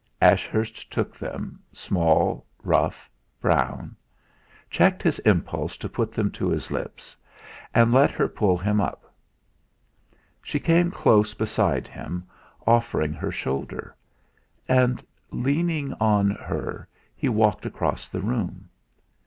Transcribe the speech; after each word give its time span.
Ashurst 0.19 0.89
took 0.91 1.15
them, 1.15 1.59
small, 1.71 2.43
rough, 2.63 3.07
brown; 3.39 3.95
checked 4.67 5.03
his 5.03 5.19
impulse 5.19 5.77
to 5.77 5.87
put 5.87 6.11
them 6.11 6.31
to 6.31 6.49
his 6.49 6.71
lips, 6.71 7.15
and 7.71 7.93
let 7.93 8.09
her 8.09 8.27
pull 8.27 8.57
him 8.57 8.81
up. 8.81 9.13
She 10.41 10.59
came 10.59 10.89
close 10.89 11.35
beside 11.35 11.87
him, 11.87 12.25
offering 12.65 13.13
her 13.13 13.31
shoulder. 13.31 13.95
And 14.67 15.05
leaning 15.29 15.93
on 15.99 16.31
her 16.31 16.87
he 17.15 17.29
walked 17.29 17.67
across 17.67 18.09
the 18.09 18.21
room. 18.21 18.69